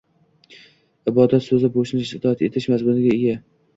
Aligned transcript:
“Ibodat” 1.11 1.45
so‘zi 1.49 1.71
“bo‘ysunish”, 1.75 2.17
“itoat 2.21 2.43
etish” 2.49 2.71
mazmuniga 2.75 3.15
ega. 3.19 3.37